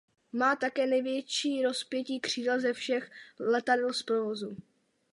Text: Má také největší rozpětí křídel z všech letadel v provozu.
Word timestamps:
Má 0.31 0.55
také 0.55 0.85
největší 0.87 1.63
rozpětí 1.65 2.19
křídel 2.19 2.59
z 2.59 2.73
všech 2.73 3.11
letadel 3.39 3.93
v 3.93 4.05
provozu. 4.05 4.57